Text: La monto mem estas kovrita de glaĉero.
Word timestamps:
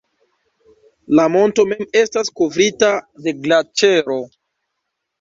La 1.19 1.25
monto 1.35 1.67
mem 1.75 1.85
estas 2.03 2.33
kovrita 2.41 2.93
de 3.29 3.39
glaĉero. 3.47 4.21